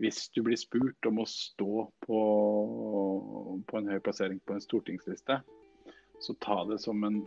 [0.00, 2.20] hvis du blir spurt om å stå på,
[3.66, 5.40] på en høy plassering på en stortingsliste,
[6.20, 7.22] så ta det som en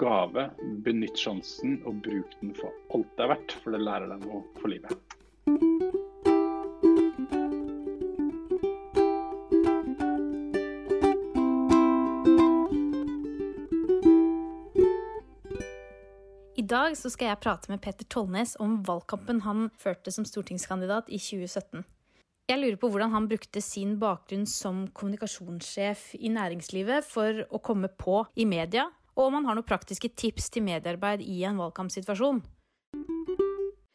[0.00, 0.48] gave.
[0.86, 4.42] Benytt sjansen og bruk den for alt det er verdt, for det lærer deg noe
[4.60, 5.18] for livet.
[16.94, 21.18] Dag så skal jeg prate med Petter Tollnes om valgkampen han førte som stortingskandidat i
[21.18, 21.82] 2017.
[22.46, 27.88] Jeg lurer på hvordan han brukte sin bakgrunn som kommunikasjonssjef i næringslivet for å komme
[27.88, 32.42] på i media, og om han har noen praktiske tips til mediearbeid i en valgkampsituasjon.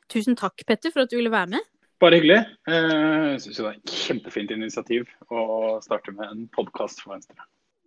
[0.09, 1.69] Tusen takk, Petter, for at du ville være med.
[2.01, 2.41] Bare hyggelig.
[2.67, 7.37] Eh, jeg syns det er et kjempefint initiativ å starte med en podkast for Venstre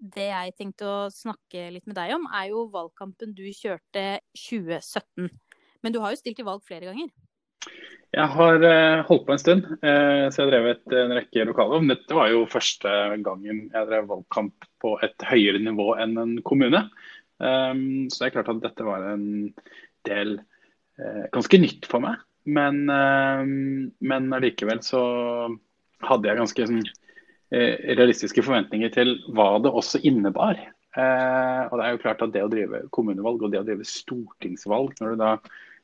[0.03, 5.29] det jeg tenkte å snakke litt med deg om, er jo valgkampen du kjørte 2017.
[5.83, 7.13] Men du har jo stilt i valg flere ganger?
[8.13, 11.81] Jeg har uh, holdt på en stund, uh, så jeg har drevet en rekke lokaler.
[11.81, 12.93] Men dette var jo første
[13.25, 16.85] gangen jeg drev valgkamp på et høyere nivå enn en kommune.
[17.39, 19.25] Um, så det er klart at dette var en
[20.09, 22.21] del uh, ganske nytt for meg.
[22.43, 22.81] Men,
[24.03, 24.99] men allikevel så
[26.03, 27.02] hadde jeg ganske sånn Eh,
[27.53, 30.61] realistiske forventninger til hva det også innebar.
[30.93, 33.87] Eh, og det er jo klart at det å drive kommunevalg og det å drive
[33.89, 35.35] stortingsvalg når du da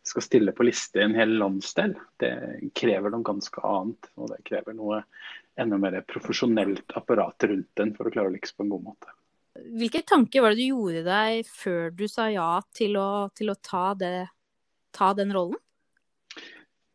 [0.08, 2.33] skal stille på liste i en hel landsdel, det
[2.77, 4.10] krever noe ganske annet.
[4.16, 5.02] Og det krever noe
[5.58, 9.14] enda mer profesjonelt apparat rundt den for å klare å lykkes på en god måte.
[9.58, 13.56] Hvilke tanker var det du gjorde deg før du sa ja til å, til å
[13.58, 14.28] ta, det,
[14.94, 15.58] ta den rollen?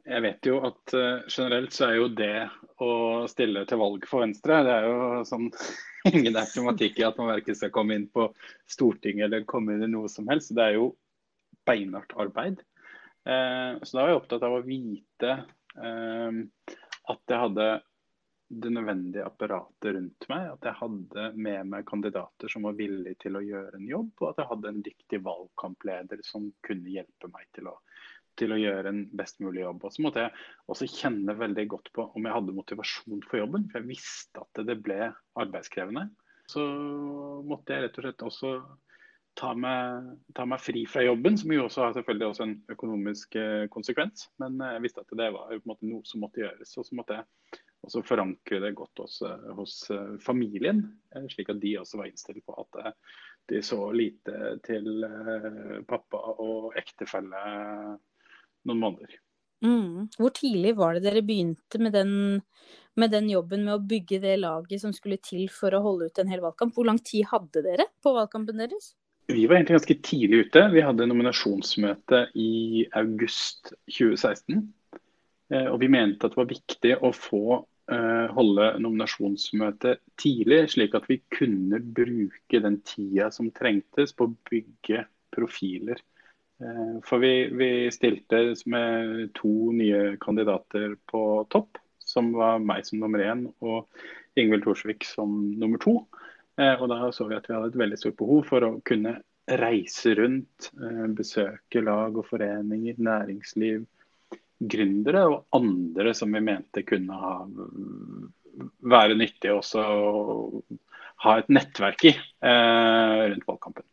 [0.04, 2.48] Jeg vet jo at uh, generelt så er jo det
[2.84, 2.92] å
[3.32, 5.48] stille til valg for Venstre, det er jo sånn
[6.12, 8.28] ingen automatikk i at man verken skal komme inn på
[8.68, 10.52] Stortinget eller komme inn i noe som helst.
[10.58, 10.92] Det er jo
[11.68, 12.60] beinhardt arbeid.
[13.24, 15.34] Uh, så da var jeg opptatt av å vite
[15.80, 16.32] uh,
[17.14, 17.72] at jeg hadde
[18.54, 20.50] det nødvendige apparatet rundt meg.
[20.52, 24.34] At jeg hadde med meg kandidater som var villige til å gjøre en jobb, og
[24.34, 27.78] at jeg hadde en dyktig valgkampleder som kunne hjelpe meg til å
[28.40, 29.84] til å gjøre en best mulig jobb.
[29.86, 30.36] Og så måtte jeg
[30.72, 33.68] også kjenne veldig godt på om jeg hadde motivasjon for jobben.
[33.72, 36.08] For jeg visste at det ble arbeidskrevende.
[36.50, 36.64] Så
[37.48, 38.56] måtte jeg rett og slett også
[39.40, 43.38] ta meg, ta meg fri fra jobben, som jo også har selvfølgelig også en økonomisk
[43.40, 44.28] eh, konsekvens.
[44.42, 46.74] Men eh, jeg visste at det var måte, noe som måtte gjøres.
[46.78, 49.78] Og så måtte jeg også forankre det godt hos, eh, hos
[50.24, 50.86] familien,
[51.34, 52.94] slik at de også var innstilt på at
[53.52, 55.04] de så lite til
[55.90, 57.42] pappa og ektefelle
[58.68, 59.20] noen måneder.
[59.64, 60.10] Mm.
[60.20, 62.42] Hvor tidlig var det dere begynte med den,
[63.00, 66.20] med den, jobben med å bygge det laget som skulle til for å holde ut
[66.20, 66.76] en hel valgkamp?
[66.76, 68.94] Hvor lang tid hadde dere på valgkampen deres?
[69.32, 70.66] Vi var egentlig ganske tidlig ute.
[70.74, 74.66] Vi hadde nominasjonsmøte i august 2016.
[75.54, 80.96] Eh, og vi mente at det var viktig å få uh, holde nominasjonsmøte tidlig, slik
[81.00, 86.13] at vi kunne bruke den tida som trengtes på å bygge profiler Eh,
[87.04, 93.24] for vi, vi, stilte med to nye kandidater på topp, som var meg som nummer
[93.24, 93.90] én og
[94.40, 95.98] Ingvild Thorsvik som nummer to.
[96.62, 99.18] Eh, og da så vi at vi hadde et veldig stort behov for å kunne
[99.60, 103.86] reise rundt, eh, besøke lag og foreninger, næringsliv,
[104.64, 107.34] gründere og andre som vi mente kunne ha,
[108.94, 110.62] være nyttige også å
[111.26, 112.14] ha et nettverk i
[112.44, 113.84] rundt valgkampen.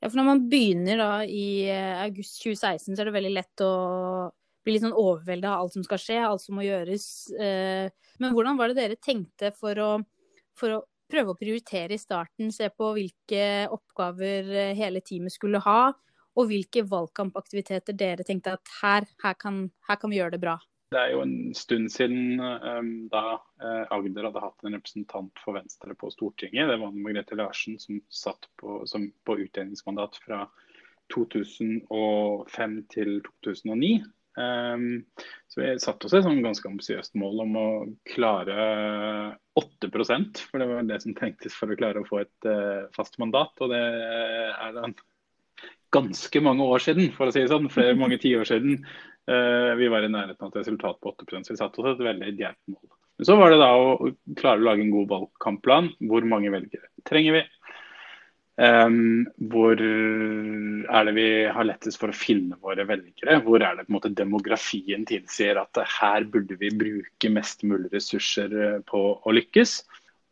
[0.00, 3.64] Ja, for når man begynner da i eh, august 2016, så er det veldig lett
[3.64, 3.72] å
[4.64, 7.04] bli litt sånn overvelda av alt som skal skje, alt som må gjøres.
[7.36, 7.92] Eh.
[8.20, 9.90] Men hvordan var det dere tenkte for å,
[10.56, 12.52] for å prøve å prioritere i starten?
[12.54, 15.92] Se på hvilke oppgaver eh, hele teamet skulle ha,
[16.38, 20.56] og hvilke valgkampaktiviteter dere tenkte at her, her, kan, her kan vi gjøre det bra?
[20.90, 25.54] Det er jo en stund siden um, da uh, Agder hadde hatt en representant for
[25.54, 26.66] Venstre på Stortinget.
[26.66, 30.40] Det var Margrethe Larsen som satt på, som, på utdelingsmandat fra
[31.14, 33.92] 2005 til 2009.
[34.34, 34.88] Um, ehm,
[35.50, 37.68] så vi satte oss et sånn ganske ambisiøst mål om å
[38.10, 38.66] klare
[39.58, 43.18] 8% for det var det som trengtes for å klare å få et uh, fast
[43.22, 43.54] mandat.
[43.62, 44.90] Og det er da
[45.94, 48.78] ganske mange år siden, for å si det sånn, flere mange tiår siden.
[49.30, 52.02] Eh, vi var i nærheten av et resultat på 8 så vi satte oss et
[52.02, 52.82] veldig djervt mål.
[53.20, 54.10] Men så var det da å
[54.40, 55.90] klare å lage en god valgkampplan.
[56.10, 57.42] Hvor mange velgere trenger vi?
[58.60, 63.38] Um, hvor er det vi har lettest for å finne våre velgere?
[63.44, 67.92] Hvor er det på en måte demografien tilsier at her burde vi bruke mest mulig
[67.94, 69.78] ressurser eh, på å lykkes?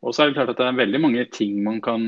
[0.06, 2.02] Og så er det klart at det er veldig mange ting man kan,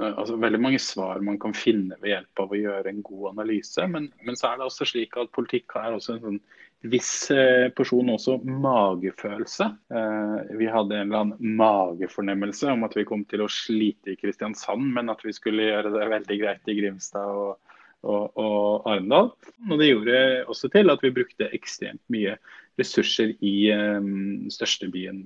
[0.00, 3.28] eh, altså veldig mange svar man kan finne ved hjelp av å gjøre en god
[3.36, 3.86] analyse.
[3.92, 6.40] Men, men så er det også slik at politikk er også en sånn
[6.90, 9.68] viss eh, porsjon også magefølelse.
[9.94, 14.18] Eh, vi hadde en eller annen magefornemmelse om at vi kom til å slite i
[14.18, 19.32] Kristiansand, men at vi skulle gjøre det veldig greit i Grimstad og, og, og Arendal.
[19.70, 20.20] Og det gjorde
[20.50, 22.34] også til at vi brukte ekstremt mye
[22.76, 23.56] ressurser i
[24.52, 25.22] største byen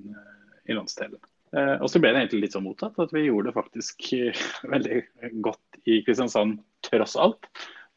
[0.69, 1.19] i landsdelen.
[1.51, 4.43] Uh, og så ble det egentlig litt sånn mottatt at vi gjorde det faktisk uh,
[4.73, 5.01] veldig
[5.43, 7.49] godt i Kristiansand tross alt.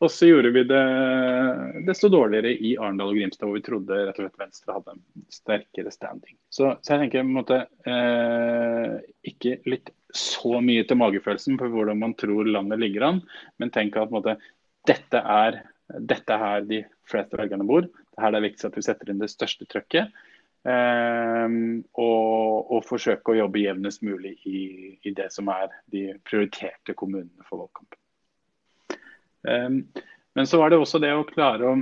[0.03, 0.85] Og så gjorde vi det
[1.87, 5.27] desto dårligere i Arendal og Grimstad, hvor vi trodde rett og slett Venstre hadde en
[5.33, 6.35] sterkere standing.
[6.51, 8.97] Så, så jeg tenker på en måte eh,
[9.31, 13.23] ikke litt så mye til magefølelsen på hvordan man tror landet ligger an,
[13.63, 14.37] men tenk at måte,
[14.91, 15.63] dette, er,
[15.97, 17.87] dette er her de fleste velgerne bor.
[17.87, 20.11] Det er her det er viktig at vi setter inn det største trøkket.
[20.65, 21.49] Eh,
[22.01, 24.63] og, og, forsøke å jobbe jevnest mulig i,
[25.05, 28.01] i det som er de prioriterte kommunene for valgkampen.
[29.49, 29.83] Ehm,
[30.35, 31.77] men så var det også det å klare å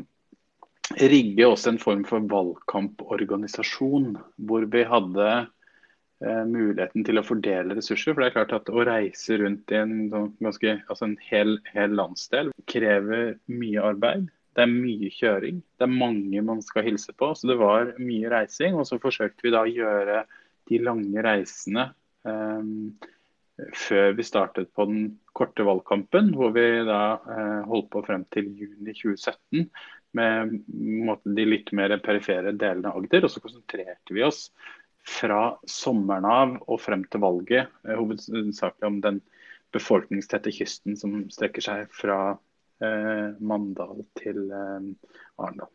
[0.98, 4.16] rigge også en form for valgkamporganisasjon,
[4.48, 8.12] hvor vi hadde eh, muligheten til å fordele ressurser.
[8.12, 11.56] For det er klart at å reise rundt i en, sånn ganske, altså en hel,
[11.72, 14.28] hel, landsdel krever mye arbeid.
[14.52, 15.62] Det er mye kjøring.
[15.78, 17.30] Det er mange man skal hilse på.
[17.36, 18.76] Så det var mye reising.
[18.76, 20.22] Og så forsøkte vi da å gjøre
[20.70, 21.88] de lange reisene
[22.28, 22.92] um,
[23.76, 28.52] før vi startet på den korte valgkampen, hvor vi da uh, holdt på frem til
[28.60, 29.66] juni 2017
[30.18, 33.26] med måte, de litt mer perifere delene av Agder.
[33.26, 34.50] Og så konsentrerte vi oss
[35.08, 39.22] fra sommeren av og frem til valget uh, hovedsakelig om den
[39.72, 42.36] befolkningstette kysten som strekker seg fra
[43.40, 44.90] Mandal til eh,
[45.38, 45.70] Arendal.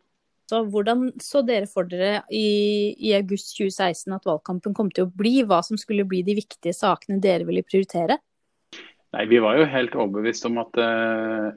[0.47, 5.11] Så hvordan så dere for dere i, i, august 2016 at valgkampen kom til å
[5.11, 5.41] bli?
[5.43, 8.19] Hva som skulle bli de viktige sakene dere ville prioritere?
[9.15, 11.51] Nei, Vi var jo helt overbevist om at uh,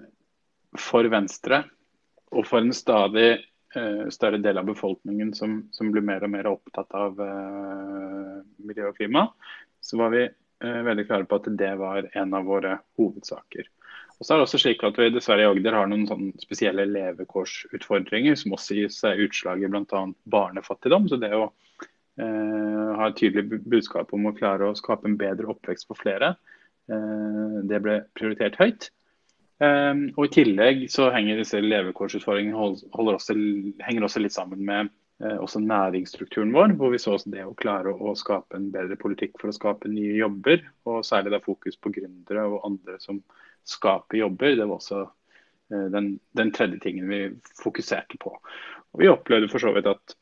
[0.79, 1.62] for Venstre
[2.35, 3.29] og for en stadig
[3.76, 8.91] uh, større del av befolkningen som, som, blir mer og mer opptatt av uh, miljø
[8.91, 9.29] og klima,
[9.81, 10.26] så var vi
[10.61, 13.70] veldig klare på at det var en av våre hovedsaker.
[14.20, 18.37] Og så er det også slik at vi dessverre i Agder har noen spesielle levekårsutfordringer
[18.37, 20.02] som også gir seg utslag i bl.a.
[20.28, 21.08] barnefattigdom.
[21.08, 21.46] Så det å
[22.20, 26.34] eh, ha et tydelig budskap om å klare å skape en bedre oppvekst for flere,
[26.93, 28.90] eh, det ble prioritert høyt.
[29.64, 32.84] Eh, og I tillegg så henger disse levekårsutfordringene hold,
[33.16, 33.40] også,
[33.88, 34.93] henger også litt sammen med
[35.25, 39.40] eh, også næringsstrukturen vår, hvor vi så det å klare å skape en bedre politikk
[39.40, 43.25] for å skape nye jobber, og særlig da fokus på gründere og andre som
[43.68, 44.56] skape jobber.
[44.56, 47.22] Det var også eh, den, den, tredje tingen vi
[47.62, 48.34] fokuserte på.
[48.90, 50.16] Og vi opplevde for så vidt at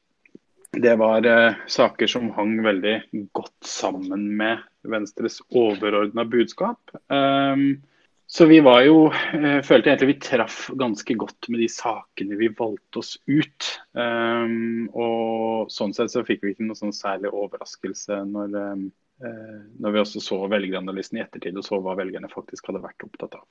[0.78, 2.96] det var eh, saker som hang veldig
[3.36, 6.92] godt sammen med Venstres overordna budskap.
[7.08, 7.80] Um,
[8.28, 12.50] så vi var jo, eh, følte egentlig vi traff ganske godt med de sakene vi
[12.52, 13.68] valgte oss ut.
[13.96, 18.82] Um, og sånn sett så fikk vi ikke noe sånn særlig overraskelse når um,
[19.18, 23.38] når vi også så velgeranalysen i ettertid og så hva velgerne faktisk hadde vært opptatt
[23.40, 23.46] av.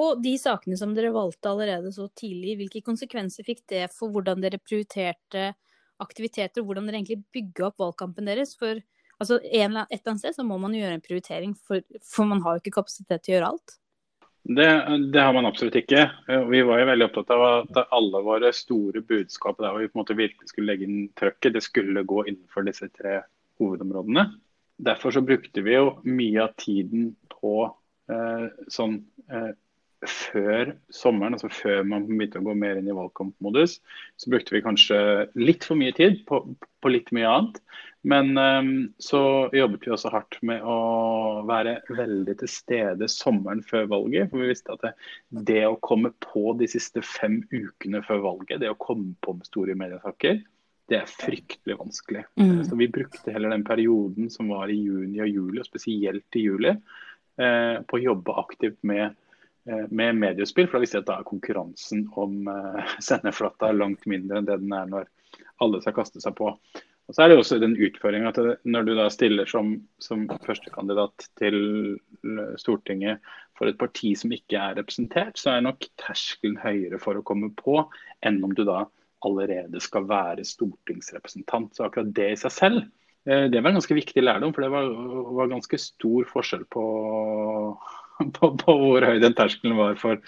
[0.00, 4.40] Og de sakene som dere valgte allerede så tidlig, hvilke konsekvenser fikk det for hvordan
[4.42, 5.52] dere prioriterte
[6.02, 8.56] aktiviteter, og hvordan dere egentlig bygga opp valgkampen deres?
[8.58, 8.80] For
[9.18, 12.56] altså, et eller annet sted så må man gjøre en prioritering, for, for man har
[12.56, 13.78] jo ikke kapasitet til å gjøre alt.
[14.42, 14.66] Det,
[15.14, 16.00] det, har man absolutt ikke.
[16.50, 20.02] Vi var jo veldig opptatt av at alle våre store budskap der vi på en
[20.02, 23.20] måte virkelig skulle legge inn trøkket, det skulle gå innenfor disse tre
[23.62, 24.26] hovedområdene
[24.84, 27.56] derfor så brukte vi jo mye av tiden på
[28.12, 29.52] eh, sånn eh,
[30.08, 33.76] før sommeren, altså før man begynte å gå mer inn i valgkampmodus,
[34.18, 34.98] så brukte vi kanskje
[35.38, 36.42] litt for mye tid på,
[36.82, 37.60] på litt mye annet.
[38.02, 39.20] Men um, så
[39.54, 44.32] jobbet vi også hardt med å være veldig til stede sommeren før valget.
[44.32, 44.92] For vi visste at det,
[45.52, 49.46] det å komme på de siste fem ukene før valget, det å komme på med
[49.46, 50.42] store mediesaker,
[50.90, 52.24] det er fryktelig vanskelig.
[52.40, 52.64] Mm.
[52.64, 56.46] Så Vi brukte heller den perioden som var i juni og juli, og spesielt i
[56.46, 56.74] juli,
[57.38, 59.14] eh, på å jobbe aktivt med,
[59.66, 60.66] eh, med mediespill.
[60.66, 64.58] For da visste jeg at da er konkurransen om eh, sendeflata langt mindre enn det
[64.60, 65.12] den er når
[65.62, 66.50] alle skal kaste seg på.
[67.10, 71.26] Og så er det også den utføringa at når du da stiller som, som førstekandidat
[71.36, 71.98] til
[72.60, 73.18] Stortinget
[73.58, 77.50] for et parti som ikke er representert, så er nok terskelen høyere for å komme
[77.58, 77.80] på
[78.22, 78.84] enn om du da
[79.26, 81.74] allerede skal være stortingsrepresentant.
[81.76, 82.84] Så akkurat det i seg selv,
[83.28, 84.54] eh, det var en ganske viktig lærdom.
[84.54, 84.88] For det var,
[85.38, 86.84] var ganske stor forskjell på,
[88.36, 90.22] på, på, hvor høy den terskelen var for,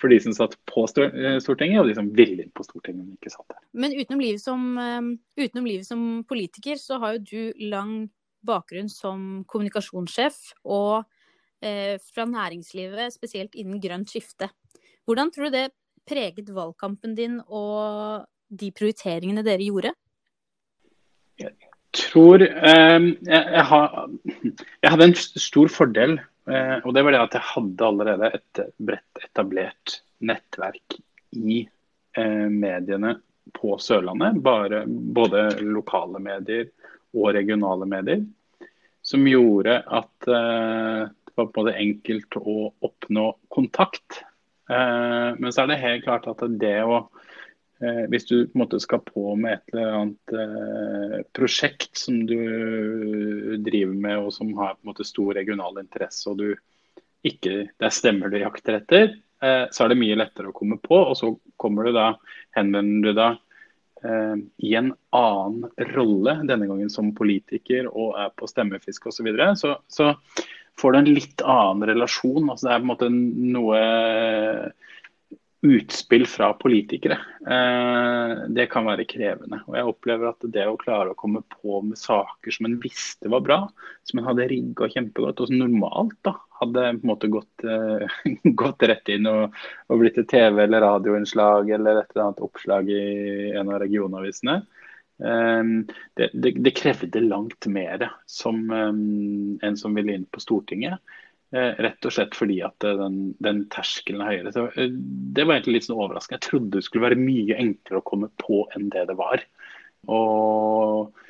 [0.00, 3.18] for, de som satt på eh, Stortinget, og de som ville inn på Stortinget, men
[3.18, 3.62] ikke satt der.
[3.72, 7.96] Men utenom livet, som, eh, utenom livet som politiker, så har jo du lang
[8.46, 11.08] bakgrunn som kommunikasjonssjef, og
[11.58, 14.46] fra næringslivet, spesielt innen grønt skifte.
[15.10, 15.64] Hvordan tror du det
[16.08, 19.92] preget valgkampen din og de prioriteringene dere gjorde?
[21.38, 21.54] Jeg
[21.96, 23.94] tror eh, jeg, jeg, har,
[24.26, 26.18] jeg, hadde en stor fordel,
[26.50, 30.98] eh, og det var det at jeg hadde allerede et bredt etablert nettverk
[31.38, 33.14] i eh, mediene
[33.54, 34.40] på Sørlandet.
[34.44, 36.68] Bare, både lokale medier
[37.16, 38.24] og regionale medier.
[39.02, 44.24] Som gjorde at eh, det var måte enkelt å oppnå kontakt.
[44.68, 47.06] Eh, men så er det helt klart at det å
[48.10, 52.40] hvis du på en måte skal på med et eller annet eh, prosjekt som du
[53.62, 56.48] driver med og som har på en måte stor regional interesse, og du
[57.26, 60.78] ikke, det er stemmer du jakter etter, eh, så er det mye lettere å komme
[60.82, 60.98] på.
[60.98, 62.12] Og så kommer du da,
[62.56, 63.38] henvender du deg
[64.10, 69.20] eh, i en annen rolle, denne gangen som politiker og er på stemmefiske osv.
[69.20, 70.12] Så, videre, så så
[70.78, 72.50] får du en litt annen relasjon.
[72.50, 73.80] altså Det er på en måte noe
[75.60, 77.18] utspill fra politikere.
[77.50, 79.60] Eh, det kan være krevende.
[79.66, 83.30] Og jeg opplever at det å klare å komme på med saker som en visste
[83.32, 83.58] var bra,
[84.06, 88.18] som en hadde rigga kjempegodt, og som normalt da, hadde på en måte gått, eh,
[88.62, 92.90] gått rett inn og, og, blitt et TV- eller radioinnslag eller et eller annet oppslag
[92.94, 93.04] i
[93.58, 94.60] en av regionavisene.
[95.18, 95.72] Eh,
[96.14, 101.02] det, det, det, krevde langt mer som en som ville inn på Stortinget.
[101.48, 104.50] Eh, rett og slett fordi at eh, den, den terskelen er høyere.
[104.52, 106.42] Så, eh, det var egentlig litt sånn overraskende.
[106.42, 109.46] Jeg trodde det skulle være mye enklere å komme på enn det det var.
[110.12, 111.24] Og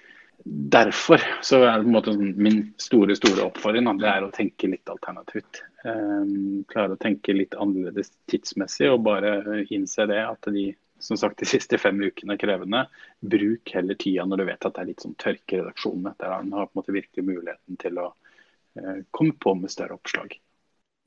[0.49, 4.31] Derfor så er det på en måte sånn, min store store oppfordring det er å
[4.33, 5.61] tenke litt alternativt.
[5.83, 10.71] Um, klare å tenke litt annerledes tidsmessig og bare innse det at de
[11.05, 12.85] som sagt, de siste fem ukene er krevende.
[13.21, 16.15] Bruk heller tida når du vet at det er litt sånn tørke i redaksjonene.
[16.23, 18.09] Der har på en måte virkelig muligheten til å
[19.11, 20.39] komme på med større oppslag.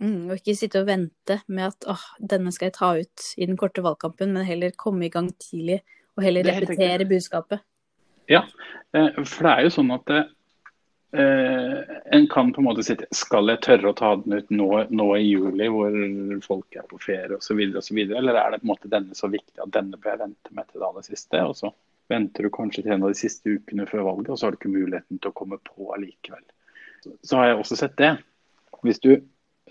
[0.02, 3.46] Mm, og ikke sitte og vente med at åh, denne skal jeg ta ut i
[3.46, 5.84] den korte valgkampen, men heller komme i gang tidlig
[6.18, 7.62] og heller repetere budskapet.
[8.32, 8.46] Ja,
[8.98, 13.52] eh, for det er jo sånn at eh, en kan på en måte sitte Skal
[13.52, 15.94] jeg tørre å ta den ut nå, nå i juli, hvor
[16.48, 19.74] folk er på ferie osv., eller er det på en måte denne så viktig at
[19.76, 21.44] denne bør jeg vente med til det aller siste?
[21.46, 21.74] Og så
[22.10, 24.60] venter du kanskje til en av de siste ukene før valget, og så har du
[24.62, 26.42] ikke muligheten til å komme på allikevel
[27.24, 28.16] så har jeg også sett det.
[28.86, 29.14] Hvis du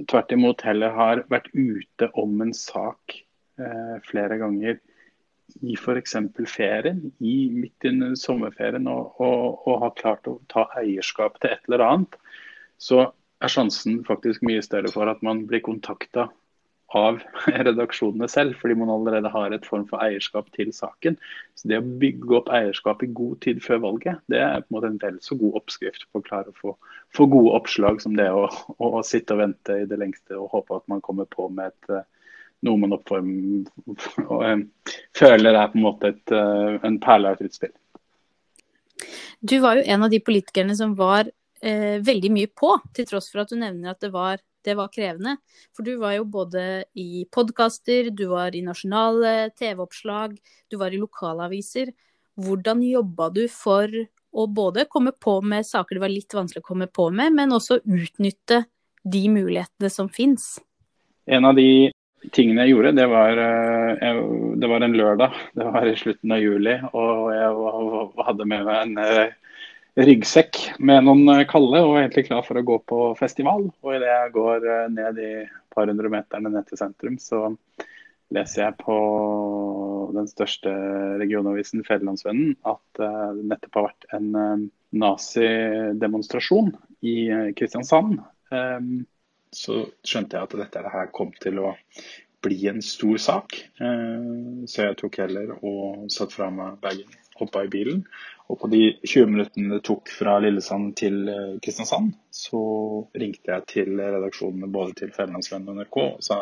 [0.08, 3.16] tvert imot heller har vært ute om en sak
[3.60, 4.78] eh, flere ganger
[5.66, 6.14] i f.eks.
[6.46, 11.66] ferien, i, midt i sommerferien, og, og, og, har klart å ta eierskap til et
[11.68, 12.20] eller annet,
[12.80, 13.08] så
[13.40, 16.28] er sjansen faktisk mye større for at man blir kontakta
[16.97, 17.20] av
[17.68, 21.18] redaksjonene selv, fordi man allerede har et form for eierskap til saken.
[21.59, 24.76] Så Det å bygge opp eierskap i god tid før valget, det er på en
[24.78, 26.76] måte en vel så god oppskrift på å klare å få,
[27.16, 30.50] få gode oppslag som det å, å, å, sitte og vente i det lengste og
[30.56, 32.06] håpe at man kommer på med et, eh,
[32.66, 33.30] noe man oppform,
[34.30, 37.75] og, eh, føler er på en måte et, eh, en perle av et utspill.
[39.40, 41.30] Du var jo en av de politikerne som var
[41.62, 44.90] eh, veldig mye på, til tross for at du nevner at det var det var
[44.93, 45.37] krevende.
[45.76, 50.37] For du var jo både i podkaster, du var i nasjonale TV-oppslag,
[50.71, 51.93] du var i lokalaviser.
[52.40, 53.88] Hvordan jobba du for
[54.31, 57.55] å både komme på med saker det var litt vanskelig å komme på med, men
[57.57, 58.64] også utnytte
[59.02, 60.59] de mulighetene som fins?
[61.26, 61.90] En av de
[62.35, 64.25] tingene jeg gjorde, det var, jeg,
[64.61, 65.37] det var, en lørdag.
[65.57, 66.76] Det var i slutten av juli.
[66.93, 69.50] Og jeg hadde med meg en eh,
[69.99, 73.66] ryggsekk med noen eh, kalde og egentlig klar for å gå på festival.
[73.82, 75.30] Og idet jeg går eh, ned de
[75.75, 77.49] par hundre meterne ned til sentrum, så
[78.35, 78.97] leser jeg på
[80.14, 80.70] den største
[81.18, 84.68] regionavisen Federlandsvennen at uh, det nettopp har vært en
[85.02, 86.70] nazidemonstrasjon
[87.06, 87.14] i
[87.59, 88.20] Kristiansand.
[89.54, 91.73] Så skjønte jeg at dette her kom til å
[92.42, 93.54] bli en stor sak.
[93.78, 98.04] Så jeg tok heller og satte fra meg bagen, hoppa i bilen
[98.50, 102.62] og på de 20 minuttene det tok fra Lillesand til eh, Kristiansand, så
[103.14, 106.40] ringte jeg til redaksjonene både til Fjellandsvennen og NRK og sa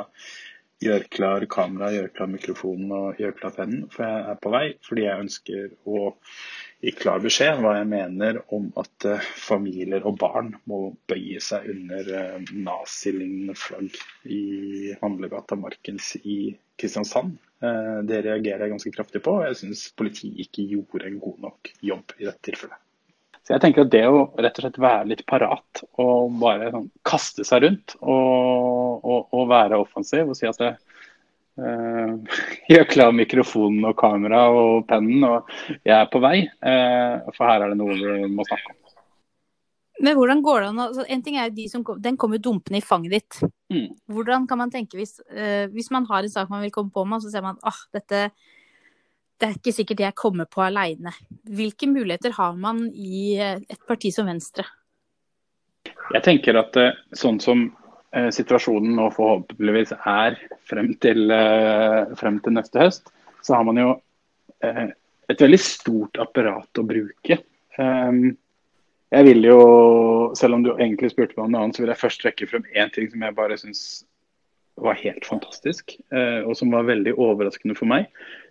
[0.82, 4.66] gjør klar kamera, gjør klar mikrofonen og gjør klar pennen, for jeg er på vei.
[4.86, 6.02] Fordi jeg ønsker å
[6.84, 11.66] gi klar beskjed hva jeg mener om at uh, familier og barn må bøye seg
[11.72, 13.98] under uh, nazilignende flagg
[14.30, 16.38] i handlegata Markens i
[16.78, 17.38] Kristiansand.
[17.58, 21.40] Eh, det reagerer jeg ganske kraftig på, og jeg syns politiet ikke gjorde en god
[21.48, 22.78] nok jobb i dette tilfellet.
[23.42, 26.90] Så jeg tenker at Det å rett og slett være litt parat og bare sånn,
[27.08, 30.74] kaste seg rundt og, og, og, være offensiv og si at det,
[32.70, 35.48] gjør klar mikrofonen og kamera og pennen og
[35.82, 38.78] jeg er på vei, uh, for her er det noe vi må snakke om.
[39.98, 42.84] Men hvordan går det an altså, En ting er de som Den kommer dumpende i
[42.86, 43.38] fanget ditt.
[43.66, 43.96] Mm.
[44.06, 47.02] Hvordan kan man tenke hvis, uh, hvis man har en sak man vil komme på
[47.04, 48.28] med, så ser man at ah, dette
[49.38, 51.12] det er ikke sikkert jeg kommer på aleine.
[51.46, 54.64] Hvilke muligheter har man i et parti som Venstre?
[56.14, 57.87] Jeg tenker at eh, sånn som eh,
[58.32, 60.38] situasjonen nå forhåpentligvis er
[60.68, 63.10] frem til, eh, frem til, neste høst,
[63.44, 63.90] så har man jo
[64.64, 64.88] eh,
[65.28, 67.40] et veldig stort apparat å bruke.
[67.78, 68.32] Um,
[69.12, 69.60] jeg vil jo,
[70.36, 72.66] selv om du egentlig spurte meg om noe annet, så vil jeg først trekke frem
[72.76, 73.82] én ting som jeg bare syns
[74.78, 78.08] var helt fantastisk, eh, og som var veldig overraskende for meg.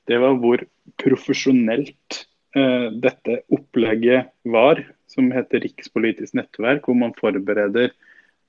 [0.09, 0.63] Det var hvor
[1.01, 2.23] profesjonelt
[2.57, 7.93] eh, dette opplegget var, som heter Rikspolitisk nettverk, hvor man forbereder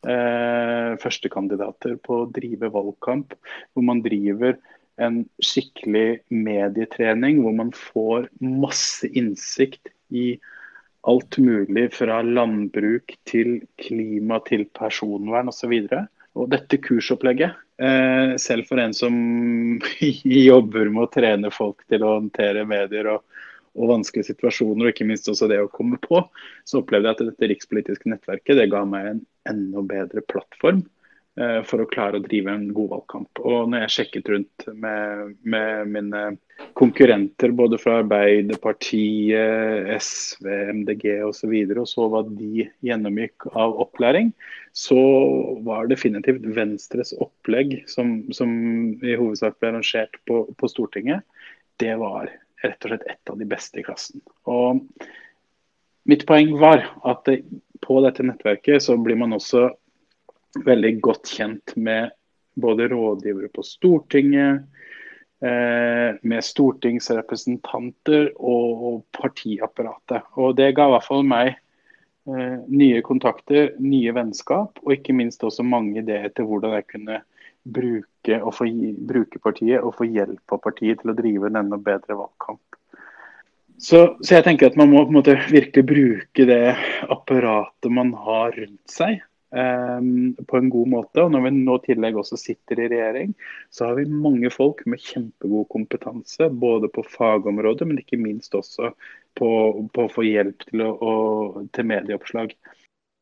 [0.07, 3.35] eh, førstekandidater på å drive valgkamp.
[3.73, 4.59] Hvor man driver
[4.99, 10.33] en skikkelig medietrening, hvor man får masse innsikt i
[11.09, 15.75] alt mulig fra landbruk til klima til personvern osv.
[16.39, 19.15] Og dette kursopplegget, eh, selv for en som
[20.51, 23.25] jobber med å trene folk til å håndtere medier og,
[23.75, 26.23] og, vanskelige situasjoner, og ikke minst også det å komme på,
[26.69, 30.85] så opplevde jeg at dette rikspolitiske nettverket det ga meg en enda bedre plattform
[31.39, 33.41] Eh, for å klare å drive en god valgkamp.
[33.47, 36.23] Og når jeg sjekket rundt med, med mine
[36.79, 40.49] konkurrenter både fra Arbeiderpartiet, SV,
[40.81, 41.29] MDG osv.
[41.29, 44.33] Og, så videre, og så hva de gjennomgikk av opplæring,
[44.75, 44.99] så
[45.67, 48.51] var definitivt Venstres opplegg, som, som
[48.99, 51.23] i hovedsak ble arrangert på, på, Stortinget,
[51.79, 52.33] det var
[52.65, 54.23] rett og slett et av de beste i klassen.
[54.51, 54.83] Og
[56.09, 57.29] mitt poeng var at
[57.85, 59.69] på dette nettverket så blir man også
[60.65, 62.11] veldig godt kjent med
[62.59, 64.65] både rådgivere på Stortinget,
[65.45, 70.27] eh, med stortingsrepresentanter og partiapparatet.
[70.37, 75.45] Og Det ga i hvert fall meg eh, nye kontakter, nye vennskap, og ikke minst
[75.45, 77.23] også mange ideer til hvordan jeg kunne
[77.75, 78.67] bruke, få,
[79.11, 82.63] bruke partiet og få hjelp av partiet til å drive en enda bedre valgkamp.
[83.79, 86.75] Så, så, jeg tenker at man må på en måte virkelig bruke det
[87.15, 89.21] apparatet man har rundt seg,
[89.51, 91.23] Um, på en god måte.
[91.25, 93.31] Og når vi nå i tillegg også sitter i regjering,
[93.73, 96.51] så har vi mange folk med kjempegod kompetanse.
[96.53, 98.93] Både på fagområdet, men ikke minst også
[99.39, 99.49] på,
[99.95, 102.53] på å få hjelp til, å, å, til medieoppslag.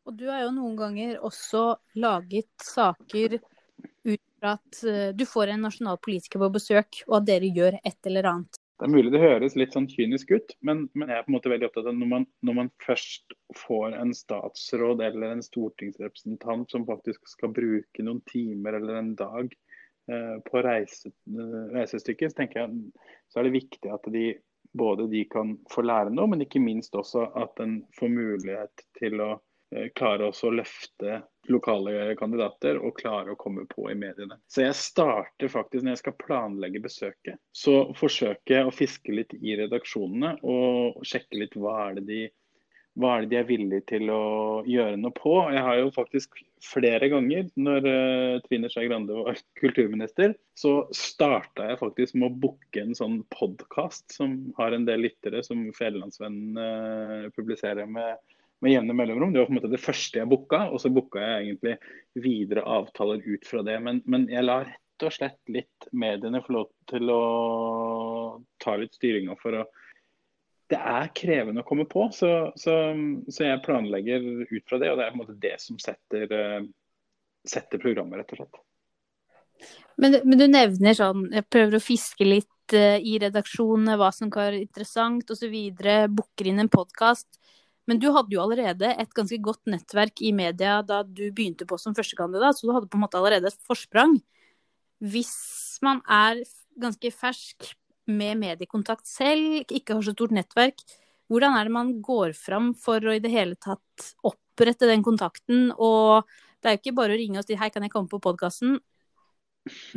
[0.07, 5.67] Og Du har jo noen ganger også laget saker ut at uh, du får en
[5.67, 8.61] nasjonal politiker på besøk, og at dere gjør et eller annet.
[8.77, 11.37] Det er mulig det høres litt sånn kynisk ut, men, men jeg er på en
[11.39, 16.75] måte veldig opptatt av når man, når man først får en statsråd eller en stortingsrepresentant
[16.75, 19.49] som faktisk skal bruke noen timer eller en dag
[20.13, 24.27] eh, på reise, eh, reisestykket, så tenker jeg så er det viktig at de
[24.77, 29.25] både de kan få lære noe, men ikke minst også at en får mulighet til
[29.25, 29.39] å
[29.75, 34.39] Eh, klare å løfte lokale kandidater og klare å komme på i mediene.
[34.51, 39.37] Så jeg starter faktisk når jeg skal planlegge besøket, så forsøker jeg å fiske litt
[39.41, 42.25] i redaksjonene og sjekke litt hva er det de
[42.97, 45.35] hva er det de er villige til å gjøre noe på?
[45.53, 51.69] Jeg har jo faktisk flere ganger, når uh, Trine Skei Grande var kulturminister, så starta
[51.71, 56.57] jeg faktisk med å booke en sånn podkast som har en del lyttere, som Federlandsvennen
[56.57, 58.17] uh, publiserer med
[58.65, 59.33] med jevne mellomrom.
[59.33, 61.77] Det var på en måte det første jeg booka, og så booka jeg egentlig
[62.25, 63.77] videre avtaler ut fra det.
[63.85, 67.23] Men, men jeg lar rett og slett litt mediene få lov til å
[68.63, 69.67] ta litt styringa for å
[70.67, 72.73] Det er krevende å komme på, så, så,
[73.31, 74.89] så, jeg planlegger ut fra det.
[74.91, 76.65] Og det er på en måte det som setter, eh,
[77.47, 78.59] setter programmet, rett og slett.
[79.97, 84.33] Men, men, du nevner sånn, jeg prøver å fiske litt uh, i redaksjonene, hva som
[84.33, 85.55] kan være interessant osv.
[86.19, 87.39] Booker inn en podkast.
[87.87, 91.79] Men du hadde jo allerede et ganske godt nettverk i media da du begynte på
[91.79, 94.19] som førstekandidat, så du hadde på en måte allerede et forsprang.
[94.99, 95.35] Hvis
[95.87, 96.43] man er
[96.81, 97.71] ganske fersk
[98.07, 100.83] med mediekontakt selv, ikke har så stort nettverk,
[101.31, 105.71] hvordan er det man går fram for å i det hele tatt opprette den kontakten?
[105.75, 106.27] Og
[106.63, 108.79] det er jo ikke bare å ringe og si hei, kan jeg komme på podkasten?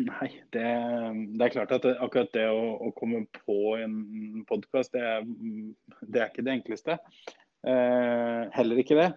[0.01, 5.03] Nei, det, det, er klart at akkurat det å, å, komme på en podkast, det,
[6.01, 6.97] det, er ikke det enkleste.
[7.67, 9.11] Eh, heller ikke det.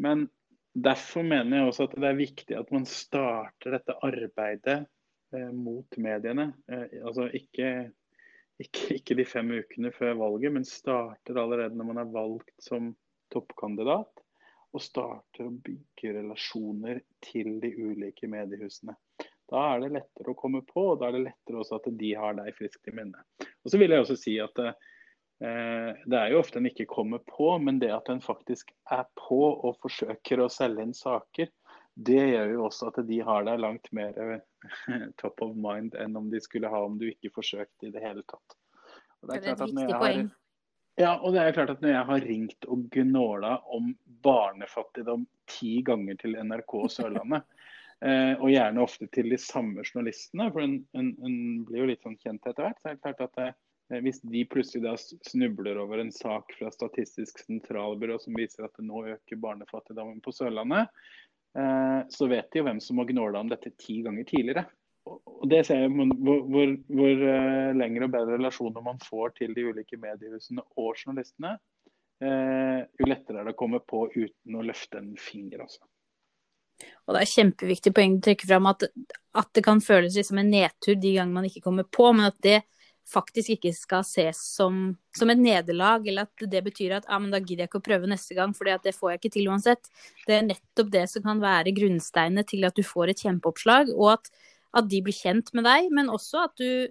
[0.00, 0.28] Men
[0.72, 4.78] derfor mener jeg også at det er viktig at man starter dette arbeidet
[5.34, 6.50] eh, mot mediene.
[6.70, 7.90] Eh, altså ikke,
[8.60, 12.92] ikke, ikke, de fem ukene før valget, men starter allerede når man er valgt som
[13.32, 14.26] toppkandidat.
[14.70, 18.94] Og starter å bygge relasjoner til de ulike mediehusene.
[19.50, 22.10] Da er det lettere å komme på, og da er det lettere også at de
[22.14, 23.24] har deg friskt i minne.
[23.42, 24.60] Og så vil jeg også si at
[25.40, 29.38] det er jo ofte en ikke kommer på, men det at en faktisk er på
[29.54, 31.48] og forsøker å selge inn saker,
[31.94, 34.40] det gjør jo også at de har deg langt mer
[35.20, 38.24] top of mind enn om de skulle ha om du ikke forsøkte i det hele
[38.28, 38.56] tatt.
[39.26, 40.28] det er, det er et viktig poeng.
[40.28, 40.36] Har,
[41.00, 43.92] ja, og det er klart at når jeg har ringt og gnåla om
[44.24, 47.46] barnefattigdom ti ganger til NRK Sørlandet,
[48.06, 52.04] eh, og gjerne ofte til de samme journalistene, for en, en, en blir jo litt
[52.06, 53.58] sånn kjent etter hvert, så er det klart at det, eh,
[53.90, 54.94] hvis de plutselig da
[55.26, 60.34] snubler over en sak fra Statistisk sentralbyrå som viser at det nå øker barnefattigdommen på
[60.34, 60.92] Sørlandet,
[61.58, 64.66] eh, så vet de jo hvem som har gnåla om dette ti ganger tidligere
[65.10, 69.54] og det ser jeg hvor, hvor, hvor uh, lengre og bedre relasjoner man får til
[69.56, 71.56] de ulike mediehusene og journalistene,
[72.20, 75.62] jo lettere er det å komme på uten å løfte en finger.
[75.64, 75.80] Altså.
[77.08, 78.84] Og det er kjempeviktig poeng du trekker fram at,
[79.32, 82.36] at, det kan føles som en nedtur de gangene man ikke kommer på, men at
[82.44, 82.58] det
[83.10, 87.40] faktisk ikke skal ses som, som et nederlag, eller at det betyr at ah, da
[87.42, 89.90] gidder jeg ikke å prøve neste gang, for det får jeg ikke til uansett.
[90.28, 94.14] Det er nettopp det som kan være grunnsteinene til at du får et kjempeoppslag, og
[94.18, 94.32] at
[94.76, 96.90] at de blir kjent med deg, men også at du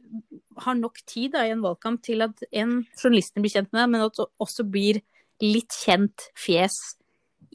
[0.66, 3.92] har nok tid da, i en valgkamp til at en journalisten blir kjent med deg,
[3.94, 5.00] men at du også blir
[5.44, 6.98] litt kjent fjes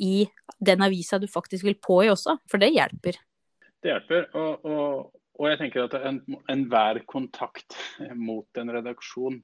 [0.00, 0.24] i
[0.64, 3.20] den avisa du faktisk vil på i også, for det hjelper.
[3.85, 5.97] Det hjelper, og, og, og jeg tenker at
[6.53, 7.77] enhver en kontakt
[8.29, 9.40] mot en redaksjon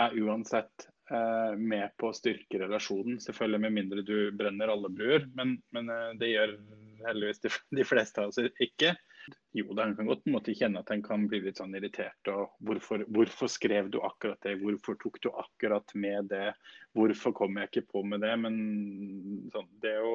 [0.00, 3.18] er uansett eh, med på å styrke relasjonen.
[3.22, 6.56] Selvfølgelig med mindre du brenner alle bruer, men, men eh, det gjør
[7.08, 8.94] heldigvis de, de fleste av oss ikke.
[9.52, 12.30] Jo, da kan godt måte kjenne at en kan bli litt sånn irritert.
[12.32, 14.56] og hvorfor, hvorfor, skrev du akkurat det?
[14.62, 16.52] Hvorfor tok du akkurat med det?
[16.96, 18.32] Hvorfor kom jeg ikke på med det?
[18.40, 18.56] Men
[19.52, 20.14] sånn, det er jo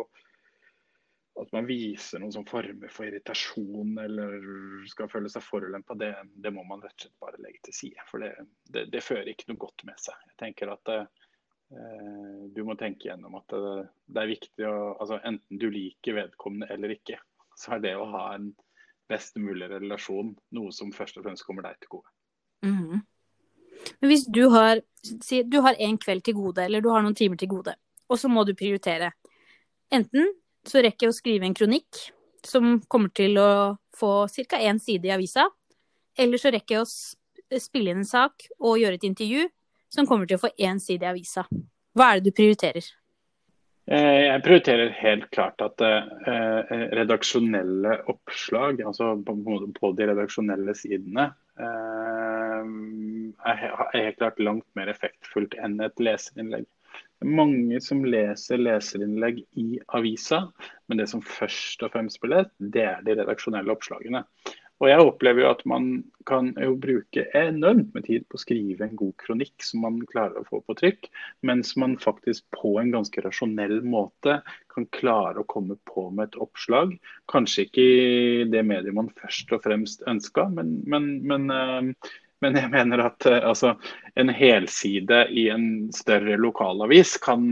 [1.42, 4.36] at man viser noen sånn former for irritasjon eller
[4.88, 8.06] skal føle seg forulempa, det, det, må man rett og slett bare legge til side.
[8.10, 8.32] For det,
[8.72, 10.22] det, det fører ikke noe godt med seg.
[10.32, 11.08] Jeg tenker at eh,
[12.56, 16.96] Du må tenke gjennom at det, er viktig å altså Enten du liker vedkommende eller
[16.96, 17.20] ikke,
[17.60, 18.54] så er det å ha en
[19.12, 22.10] best mulig relasjon noe som først og fremst kommer deg til gode.
[22.66, 23.04] Mm.
[24.00, 27.18] Men hvis du har, si, du har en kveld til gode, eller du har noen
[27.18, 27.76] timer til gode,
[28.10, 29.12] og så må du prioritere.
[29.94, 30.32] Enten
[30.68, 32.02] så rekker jeg å skrive en kronikk
[32.46, 33.50] som kommer til å
[33.96, 34.60] få ca.
[34.60, 35.48] én side i avisa,
[36.18, 39.48] eller så rekker jeg å spille inn en sak og gjøre et intervju
[39.92, 41.46] som kommer til å få én side i avisa.
[41.96, 42.86] Hva er det du prioriterer?
[43.86, 51.28] Eh, jeg prioriterer helt klart at eh, redaksjonelle oppslag, altså på, de redaksjonelle sidene,
[51.62, 52.72] eh,
[53.52, 53.62] er
[53.94, 56.66] helt klart langt mer effektfullt enn et leserinnlegg.
[57.26, 60.44] Mange som leser leserinnlegg i avisa,
[60.86, 64.22] men det som først og fremst blir lest, det er de redaksjonelle oppslagene.
[64.84, 65.86] Og jeg opplever jo at man
[66.28, 70.42] kan jo bruke enormt med tid på å skrive en god kronikk som man klarer
[70.42, 71.08] å få på trykk,
[71.48, 74.42] mens man faktisk på en ganske rasjonell måte
[74.74, 76.92] kan klare å komme på med et oppslag.
[77.32, 82.12] Kanskje ikke i det mediet man først og fremst ønska, men, men, men uh,
[82.44, 83.74] men jeg mener at uh, altså,
[84.20, 87.46] en helside i en større lokalavis kan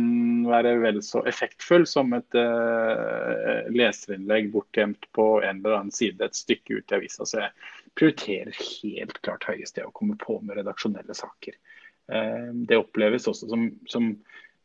[0.47, 6.37] være vel så effektfull som et uh, leserinnlegg bortgjemt på en eller annen side et
[6.37, 7.27] stykke ut i avisa.
[7.27, 7.53] Så jeg
[7.99, 11.57] prioriterer helt klart høyest det å komme på med redaksjonelle saker.
[12.11, 14.13] Uh, det oppleves også som, som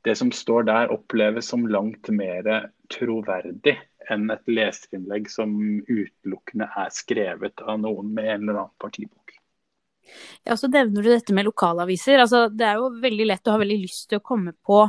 [0.07, 3.77] det som står der oppleves som langt mer troverdig
[4.09, 5.53] enn et leserinnlegg som
[5.89, 9.28] utelukkende er skrevet av noen med en eller annen partibok.
[10.45, 12.23] Ja, så nevner du dette med lokalaviser.
[12.23, 14.87] Altså, det er jo veldig lett å ha veldig lyst til å komme på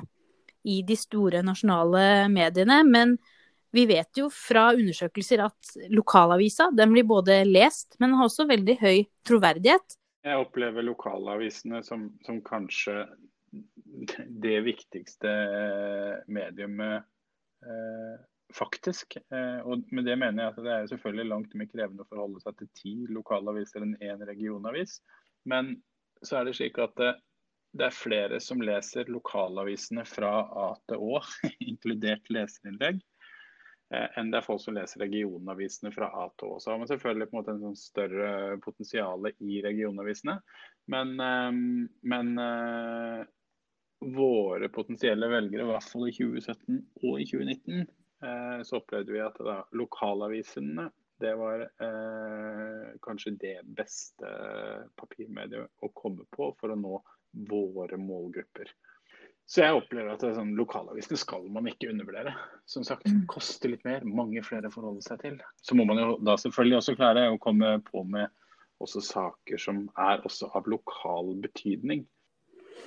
[0.70, 2.82] i de store nasjonale mediene.
[2.88, 3.18] Men
[3.76, 8.78] vi vet jo fra undersøkelser at lokalavisa den blir både lest, men har også veldig
[8.82, 9.98] høy troverdighet.
[10.26, 13.06] Jeg opplever lokalavisene som, som kanskje
[14.44, 15.30] det viktigste
[16.30, 17.06] mediumet
[17.66, 18.18] eh,
[18.56, 19.18] faktisk.
[19.18, 22.42] Eh, og med det mener jeg at det er selvfølgelig langt mer krevende å forholde
[22.44, 25.00] seg til ti lokalaviser enn én regionavis.
[25.50, 25.76] Men
[26.26, 27.14] så er det slik at det,
[27.78, 30.34] det er flere som leser lokalavisene fra
[30.66, 31.22] A til Å,
[31.70, 33.02] inkludert leserinnlegg,
[33.94, 36.60] eh, enn det er folk som leser regionavisene fra A til Å.
[36.60, 38.32] Så har man selvfølgelig på en måte en sånn større
[38.66, 40.40] potensial i regionavisene.
[40.90, 41.62] Men, eh,
[42.16, 42.34] men
[44.00, 49.22] våre potensielle velgere, i hvert fall i 2017 og i 2019, Eh, så opplevde vi
[49.24, 54.28] at da, lokalavisene det var eh, kanskje det beste
[55.00, 57.00] papirmediet å komme på for å nå
[57.50, 58.72] våre målgrupper.
[59.50, 62.36] Så jeg opplever at sånn, lokalavisene skal man ikke undervurdere.
[62.70, 65.40] Som sagt, det koster litt mer, mange flere forholder seg til.
[65.66, 68.30] Så må man jo da selvfølgelig også klare å komme på med
[68.80, 72.06] også saker som er også av lokal betydning.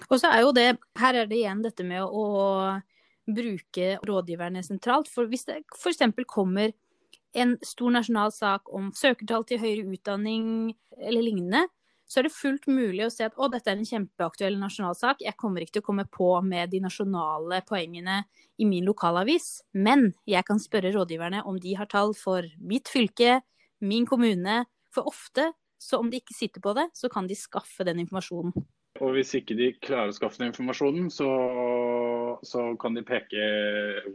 [0.09, 0.69] Og så er jo det,
[1.03, 2.25] her er det igjen dette med å
[3.35, 5.11] bruke rådgiverne sentralt.
[5.11, 6.03] For hvis det f.eks.
[6.29, 6.73] kommer
[7.33, 11.67] en stor nasjonal sak om søkertall til høyere utdanning eller lignende,
[12.13, 15.23] så er det fullt mulig å se at å, dette er en kjempeaktuell nasjonalsak.
[15.25, 18.19] Jeg kommer ikke til å komme på med de nasjonale poengene
[18.61, 23.41] i min lokalavis, men jeg kan spørre rådgiverne om de har tall for mitt fylke,
[23.81, 24.61] min kommune.
[24.93, 28.53] For ofte, så om de ikke sitter på det, så kan de skaffe den informasjonen.
[29.01, 31.31] Og hvis ikke de klarer å skaffe den informasjonen, så,
[32.43, 33.45] så, kan de peke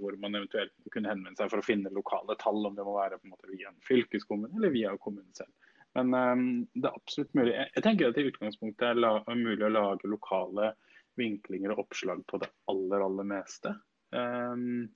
[0.01, 3.19] hvor man eventuelt kunne henvende seg for å finne lokale tall, om det må være
[3.19, 5.51] en måte via en fylkeskommune eller via kommunen selv.
[5.97, 7.53] Men um, det er absolutt mulig.
[7.55, 10.73] Jeg, jeg tenker at i utgangspunktet er det mulig å lage lokale
[11.17, 13.73] vinklinger og oppslag på det aller, aller meste.
[14.13, 14.91] Um,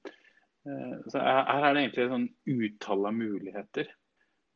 [0.68, 3.90] uh, så her, her, er det egentlig et sånn utall av muligheter.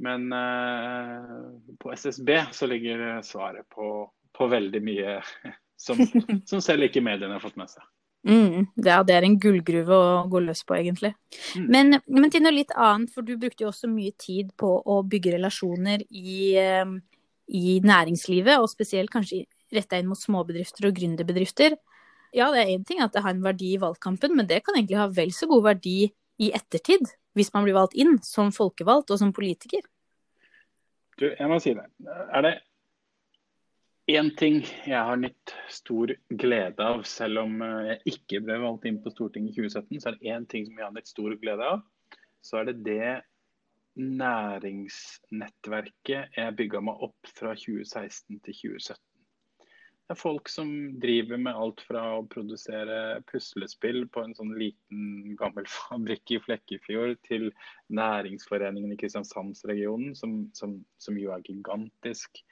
[0.06, 1.50] Men uh,
[1.82, 3.90] på SSB så ligger svaret på,
[4.36, 5.18] på veldig mye
[5.86, 6.02] som,
[6.46, 7.90] som selv ikke mediene har fått med seg.
[8.26, 11.12] Mm, ja, det er en gullgruve å gå løs på, egentlig.
[11.54, 11.66] Mm.
[11.70, 15.02] Men, men, til noe litt annet, for du brukte jo også mye tid på å
[15.06, 16.96] bygge relasjoner i, eh,
[17.54, 19.44] i næringslivet, og spesielt kanskje
[19.76, 21.78] retta inn mot småbedrifter og gründerbedrifter.
[22.36, 24.76] Ja, det er én ting at det har en verdi i valgkampen, men det kan
[24.76, 26.00] egentlig ha vel så god verdi
[26.42, 27.06] i ettertid,
[27.38, 29.86] hvis man blir valgt inn som folkevalgt og som politiker.
[31.16, 31.86] Du, jeg må si det.
[32.34, 32.58] Er det
[34.06, 38.86] Én ting jeg har nytt stor glede av, selv om eh, jeg ikke ble valgt
[38.86, 41.34] inn på Stortinget i 2017, så er det én ting som jeg har nytt stor
[41.42, 41.82] glede av.
[42.46, 43.26] Så er det det
[43.98, 49.02] næringsnettverket jeg bygga meg opp fra 2016 til 2017.
[50.06, 50.70] Det er folk som
[51.02, 57.18] driver med alt fra å produsere puslespill på en sånn liten, gammel fabrikk i Flekkefjord,
[57.26, 57.50] til
[57.90, 62.46] næringsforeningen i Kristiansandsregionen, som, som, som jo er gigantisk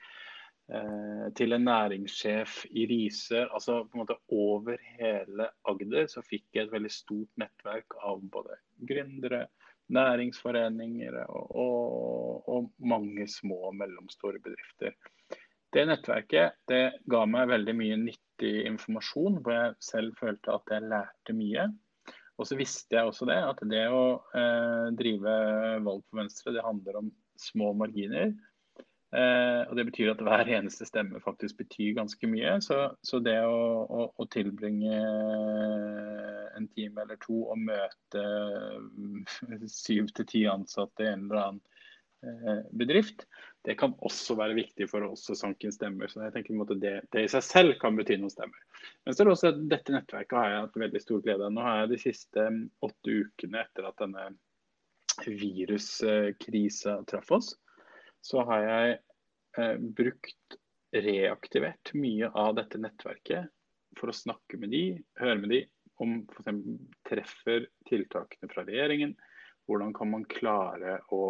[1.36, 3.42] til en næringssjef i Riise.
[3.52, 8.22] Altså på en måte over hele Agder så fikk jeg et veldig stort nettverk av
[8.32, 8.56] både
[8.88, 9.42] gründere,
[9.92, 14.94] næringsforeninger og, og, og, mange små og mellomstore bedrifter.
[15.74, 20.88] Det nettverket det ga meg veldig mye nyttig informasjon, hvor jeg selv følte at jeg
[20.92, 21.66] lærte mye.
[22.38, 25.34] Og så visste jeg også det, at det å eh, drive
[25.84, 28.32] valg på Venstre, det handler om små marginer.
[29.14, 32.56] Eh, og Det betyr at hver eneste stemme faktisk betyr ganske mye.
[32.64, 34.96] Så, så det å, å, å, tilbringe
[36.58, 38.24] en time eller to og møte
[39.70, 41.62] syv til ti ansatte i en eller annen
[42.26, 43.26] eh, bedrift,
[43.64, 46.10] det kan også være viktig for oss å sanke inn stemmer.
[46.10, 48.66] Så jeg tenker måte, det, det, i seg selv kan bety noen stemmer.
[49.06, 51.54] Men så er det også at dette nettverket har jeg hatt veldig stor glede av.
[51.54, 52.48] Nå har jeg de siste
[52.84, 54.32] åtte ukene etter at denne
[55.22, 57.54] viruskrisa traff oss,
[58.24, 59.03] så har jeg eh,
[59.96, 60.58] brukt
[60.94, 63.50] reaktivert mye av dette nettverket
[63.98, 64.84] for å snakke med de,
[65.20, 65.60] høre med de
[66.02, 66.58] om f.eks.
[67.06, 69.14] treffer tiltakene fra regjeringen.
[69.68, 71.22] Hvordan kan man klare å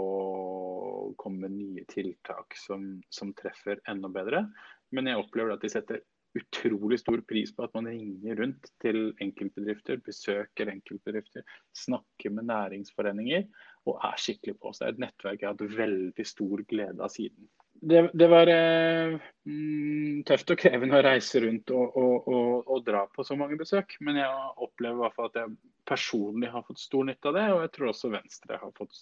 [1.20, 4.46] komme med nye tiltak som, som treffer enda bedre.
[4.94, 6.02] Men jeg opplever at de setter
[6.34, 11.44] utrolig stor pris på at man ringer rundt til enkeltbedrifter, besøker enkeltbedrifter,
[11.76, 13.44] snakker med næringsforeninger
[13.90, 14.72] og er skikkelig på.
[14.80, 17.46] Er et nettverk jeg har hatt veldig stor glede av siden.
[17.84, 22.78] Det, det var eh, mm, tøft og krevende å reise rundt og, og, og, og,
[22.86, 24.30] dra på så mange besøk, men jeg
[24.64, 27.72] opplever i hvert fall at jeg personlig har fått stor nytte av det, og jeg
[27.74, 28.94] tror også Venstre har fått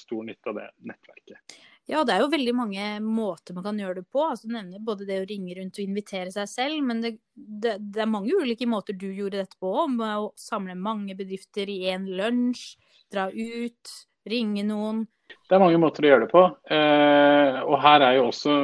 [0.00, 1.58] stor nytte av det nettverket.
[1.86, 4.24] Ja, det er jo veldig mange måter man kan gjøre det på.
[4.26, 7.76] Altså, du nevner både det å ringe rundt og invitere seg selv, men det, det,
[7.94, 9.72] det er mange ulike måter du gjorde dette på.
[9.94, 12.72] Med å samle mange bedrifter i én lunsj,
[13.14, 13.94] dra ut,
[14.26, 15.04] ringe noen.
[15.46, 16.42] Det er mange måter å gjøre det på.
[16.74, 18.56] Eh, og her er jo også,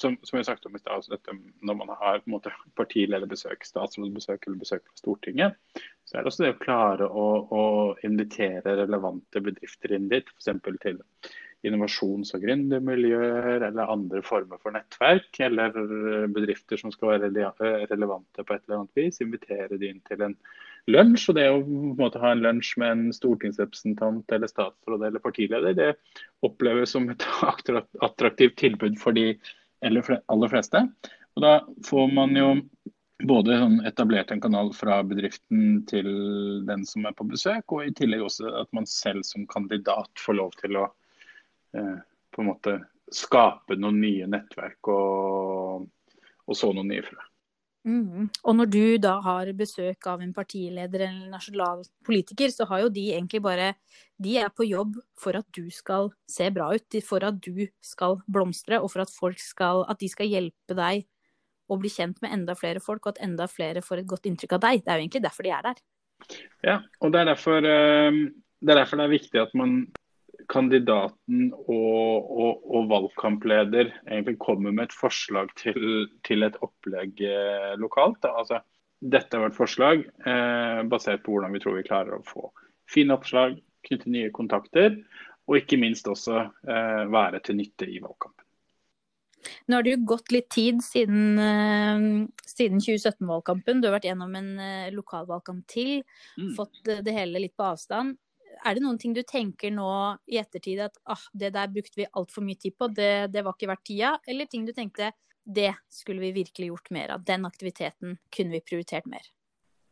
[0.00, 3.68] som, som jeg sagt om i stad, altså når man har på en måte, partilederbesøk,
[3.68, 5.60] statsrådsbesøk eller besøk fra Stortinget,
[6.08, 7.62] så er det også det å klare å, å
[8.08, 10.32] invitere relevante bedrifter inn dit.
[10.40, 10.80] F.eks.
[10.84, 11.00] til
[11.66, 15.76] innovasjons- og gründermiljøer eller andre former for nettverk, eller
[16.32, 17.30] bedrifter som skal være
[17.90, 19.20] relevante på et eller annet vis.
[19.20, 20.36] Invitere de inn til en
[20.90, 21.28] lunsj.
[21.30, 21.62] Og det å
[22.00, 25.90] måte, ha en lunsj med en stortingsrepresentant eller statsråd eller partileder, det
[26.46, 27.26] oppleves som et
[28.06, 29.34] attraktivt tilbud for de
[29.84, 30.86] aller fleste.
[31.36, 32.54] Og da får man jo
[33.28, 36.08] både sånn etablert en kanal fra bedriften til
[36.64, 40.38] den som er på besøk, og i tillegg også at man selv som kandidat får
[40.40, 40.99] lov til å Eh,
[41.70, 42.76] på en måte
[43.10, 45.88] skape noen nye nettverk og,
[46.46, 47.20] og så noen nye frø.
[47.88, 48.26] Mm.
[48.44, 52.90] Og når du da har besøk av en partileder eller nasjonal politiker, så har jo
[52.92, 53.72] de egentlig bare
[54.20, 58.18] De er på jobb for at du skal se bra ut, for at du skal
[58.28, 61.06] blomstre, og for at folk skal At de skal hjelpe deg
[61.70, 64.58] å bli kjent med enda flere folk, og at enda flere får et godt inntrykk
[64.58, 64.84] av deg.
[64.84, 65.82] Det er jo egentlig derfor de er der.
[66.66, 68.18] Ja, og det er derfor, eh,
[68.60, 69.86] det er, derfor det er viktig at man
[70.50, 77.72] kandidaten og, og, og, valgkampleder egentlig kommer med et forslag til, til et opplegg eh,
[77.80, 78.26] lokalt.
[78.26, 78.60] Altså,
[79.00, 82.50] dette er et forslag eh, basert på hvordan vi tror vi klarer å få
[82.90, 84.98] fine oppslag, knytte nye kontakter,
[85.48, 88.44] og ikke minst også eh, være til nytte i valgkampen.
[89.70, 93.80] Nå har det jo gått litt tid siden, uh, siden 2017-valgkampen.
[93.80, 96.02] Du har vært gjennom en uh, lokalvalgkamp til,
[96.36, 96.50] mm.
[96.58, 98.18] fått det hele litt på avstand.
[98.64, 99.90] Er det noen ting du tenker nå
[100.30, 103.56] i ettertid at ah, det der brukte vi altfor mye tid på, det, det var
[103.56, 104.14] ikke verdt tida?
[104.28, 105.12] Eller ting du tenkte
[105.44, 109.24] det skulle vi virkelig gjort mer av, den aktiviteten kunne vi prioritert mer?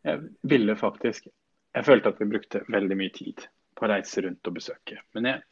[0.07, 1.31] Jeg ville faktisk
[1.75, 3.43] Jeg følte at vi brukte veldig mye tid
[3.77, 4.97] på å reise rundt og besøke.
[5.15, 5.43] Men jeg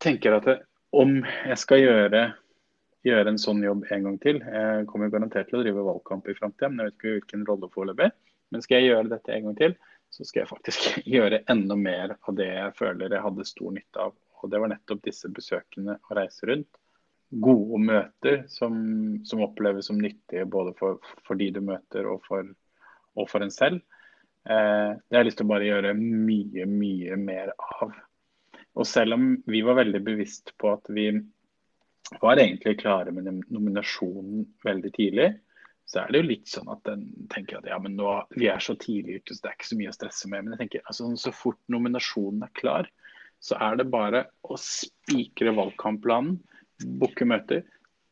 [0.00, 0.54] tenker at det,
[0.94, 2.20] om jeg skal gjøre
[3.06, 4.40] gjøre en sånn jobb en gang til.
[4.42, 7.70] Jeg kommer garantert til å drive valgkamp i framtida, men jeg vet ikke hvilken rolle
[7.74, 8.08] foreløpig.
[8.54, 9.76] Men skal jeg gjøre dette en gang til,
[10.10, 14.08] så skal jeg faktisk gjøre enda mer av det jeg føler jeg hadde stor nytte
[14.08, 14.16] av.
[14.42, 16.80] Og Det var nettopp disse besøkene og reise rundt.
[17.42, 18.76] Gode møter som,
[19.26, 22.46] som oppleves som nyttige både for, for de du møter og for,
[23.18, 23.80] og for en selv.
[24.46, 27.96] Eh, det har jeg lyst til å bare gjøre mye, mye mer av.
[28.76, 31.08] Og selv om vi var veldig bevisst på at vi
[32.20, 35.30] var egentlig klare med nominasjonen veldig tidlig.
[35.86, 38.62] Så er det jo litt sånn at den tenker at ja, men nå, vi er
[38.62, 40.42] så tidlig ute, så det er ikke så mye å stresse med.
[40.42, 42.90] Men jeg tenker altså, så fort nominasjonen er klar,
[43.38, 46.40] så er det bare å spikre valgkampplanen,
[46.98, 47.62] booke møter,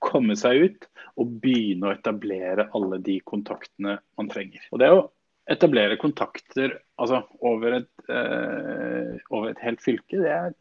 [0.05, 0.87] komme seg ut
[1.21, 4.63] og begynne å etablere alle de kontaktene man trenger.
[4.71, 5.05] Og det å
[5.51, 10.55] etablere kontakter altså, over, et, eh, over et helt fylke, det er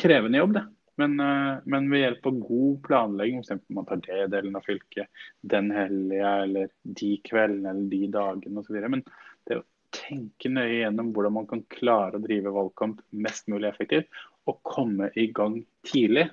[0.00, 0.64] krevende jobb, det.
[1.00, 3.62] Men, eh, men, ved hjelp av god planlegging, f.eks.
[3.72, 8.76] man tar det delen av fylket den helga eller de kveldene eller de dagene osv.
[8.92, 9.04] Men
[9.48, 14.22] det å tenke nøye gjennom hvordan man kan klare å drive valgkamp mest mulig effektivt,
[14.50, 16.26] og komme i gang tidlig,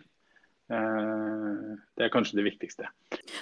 [0.74, 2.92] eh, det er kanskje det viktigste.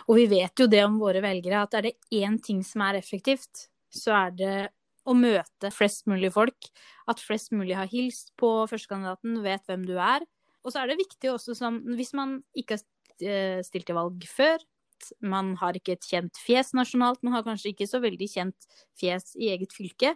[0.05, 3.01] Og vi vet jo det om våre velgere, at er det én ting som er
[3.01, 4.57] effektivt, så er det
[5.07, 6.67] å møte flest mulig folk.
[7.07, 10.27] At flest mulig har hilst på førstekandidaten, vet hvem du er
[10.67, 12.83] og så er det viktig også som Hvis man ikke har
[13.23, 14.59] eh, stilt til valg før,
[15.21, 18.67] man har ikke et kjent fjes nasjonalt, man har kanskje ikke så veldig kjent
[18.99, 20.15] fjes i eget fylke,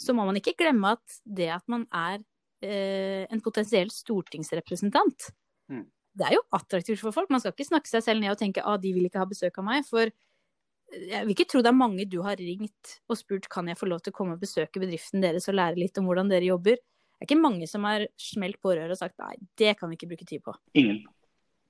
[0.00, 2.20] så må man ikke glemme at det at man er
[2.62, 5.30] eh, en potensiell stortingsrepresentant,
[5.72, 5.86] mm.
[6.18, 7.32] det er jo attraktivt for folk.
[7.32, 9.28] Man skal ikke snakke seg selv ned og tenke at ah, de vil ikke ha
[9.28, 9.88] besøk av meg.
[9.88, 10.12] For
[10.92, 13.88] jeg vil ikke tro det er mange du har ringt og spurt kan jeg få
[13.88, 16.82] lov til å komme og besøke bedriften deres og lære litt om hvordan dere jobber.
[17.22, 19.94] Det er ikke mange som har smelt på røret og sagt nei, det kan vi
[19.94, 20.56] ikke bruke tid på.
[20.74, 21.04] Ingen.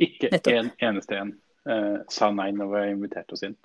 [0.01, 0.55] Ikke Nettopp.
[0.57, 1.33] en eneste en
[1.69, 3.59] eh, sa nei når vi inviterte oss inn.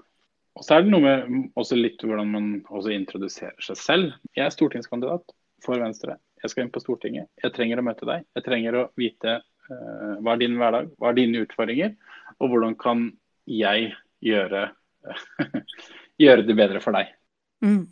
[0.59, 4.17] Og så er det noe med også litt hvordan man også introduserer seg selv.
[4.35, 5.31] Jeg er stortingskandidat
[5.63, 6.17] for Venstre.
[6.43, 7.29] Jeg skal inn på Stortinget.
[7.39, 8.27] Jeg trenger å møte deg.
[8.35, 11.95] Jeg trenger å vite eh, hva er din hverdag, hva er dine utfordringer,
[12.35, 13.07] og hvordan kan
[13.47, 13.93] jeg
[14.27, 14.67] gjøre,
[16.25, 17.15] gjøre det bedre for deg.
[17.63, 17.85] Mm.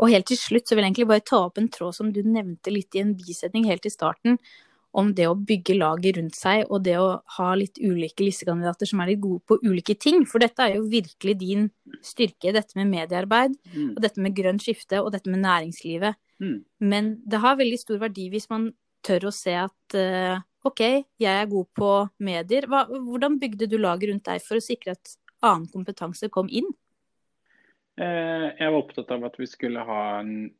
[0.00, 2.22] Og helt til slutt så vil jeg egentlig bare ta opp en tråd som du
[2.26, 4.38] nevnte litt i en bisetning helt i starten,
[4.96, 9.02] om det å bygge laget rundt seg og det å ha litt ulike listekandidater som
[9.02, 10.22] er litt gode på ulike ting.
[10.28, 11.66] For dette er jo virkelig din
[12.04, 13.90] styrke, dette med mediearbeid, mm.
[13.92, 16.16] og dette med grønt skifte og dette med næringslivet.
[16.40, 16.58] Mm.
[16.88, 18.70] Men det har veldig stor verdi hvis man
[19.06, 20.82] tør å se at uh, OK,
[21.20, 21.92] jeg er god på
[22.26, 22.66] medier.
[22.70, 26.72] Hva, hvordan bygde du laget rundt deg for å sikre at annen kompetanse kom inn?
[27.96, 30.50] Eh, jeg var opptatt av at vi skulle ha en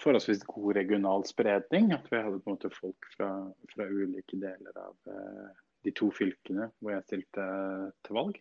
[0.00, 1.92] forholdsvis god regional spredning.
[1.92, 3.30] At vi hadde på en måte folk fra,
[3.74, 5.50] fra ulike deler av eh,
[5.84, 7.48] de to fylkene hvor jeg stilte
[8.06, 8.40] til valg.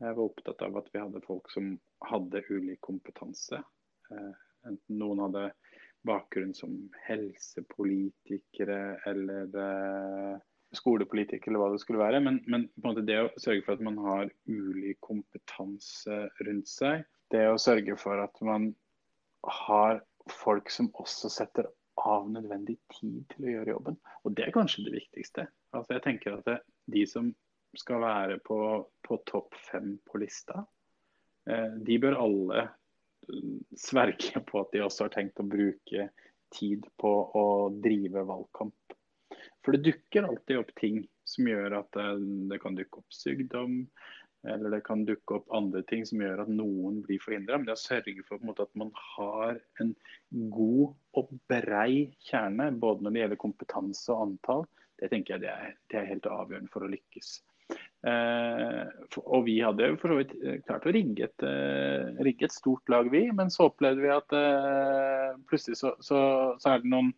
[0.00, 1.74] Jeg var opptatt av at vi hadde folk som
[2.06, 3.58] hadde ulik kompetanse.
[4.14, 4.32] Eh,
[4.70, 5.50] enten noen hadde
[6.06, 9.50] bakgrunn som helsepolitikere eller
[10.72, 12.22] skolepolitikere eller hva det skulle være.
[12.24, 12.70] Men, men
[13.04, 17.04] det å sørge for at man har ulik kompetanse rundt seg,
[17.34, 18.70] det å sørge for at man
[19.64, 21.68] har folk som også setter
[22.00, 24.00] av nødvendig tid til å gjøre jobben.
[24.24, 25.46] Og det er kanskje det viktigste.
[25.76, 26.58] Altså jeg tenker at det,
[26.90, 27.30] de som
[27.78, 28.58] skal være på,
[29.06, 30.64] på topp fem på lista,
[31.50, 32.66] eh, de bør alle
[33.78, 36.08] sverge på at de også har tenkt å bruke
[36.54, 37.46] tid på å
[37.82, 38.96] drive valgkamp.
[39.64, 42.08] For det dukker alltid opp ting som gjør at det,
[42.50, 43.84] det kan dukke opp sykdom,
[44.48, 47.58] eller det kan dukke opp andre ting som gjør at noen blir forhindra.
[47.58, 49.94] Men det å sørge for måte, at man har en
[50.54, 54.66] god og brei kjerne, både når det gjelder kompetanse og antall,
[55.00, 57.38] det tenker jeg det er, det er helt avgjørende for å lykkes.
[58.06, 62.20] Eh, for, og vi hadde jo for så vidt eh, klart å rigge et, eh,
[62.24, 63.26] rigge et, stort lag, vi.
[63.36, 66.20] Men så opplevde vi at eh, plutselig så, så,
[66.60, 67.12] så, er det noen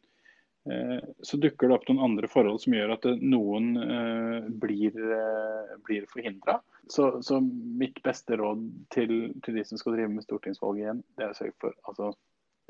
[1.26, 6.06] så dukker det opp noen andre forhold som gjør at noen eh, blir, eh, blir
[6.10, 6.60] forhindra.
[6.86, 8.62] Så, så, mitt beste råd
[8.94, 12.12] til, til, de som skal drive med stortingsvalg igjen, det er å sørge for altså,